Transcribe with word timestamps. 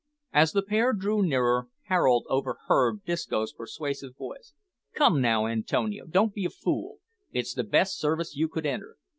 As 0.33 0.51
the 0.53 0.63
pair 0.63 0.93
drew 0.93 1.21
nearer, 1.21 1.67
Harold 1.83 2.25
overheard 2.27 3.03
Disco's 3.05 3.53
persuasive 3.53 4.15
voice: 4.17 4.55
"Come 4.95 5.21
now, 5.21 5.45
Antonio, 5.45 6.07
don't 6.07 6.33
be 6.33 6.43
a 6.43 6.49
fool; 6.49 6.97
it's 7.31 7.53
the 7.53 7.63
best 7.63 7.99
service 7.99 8.35
you 8.35 8.47
could 8.47 8.65
enter. 8.65 8.95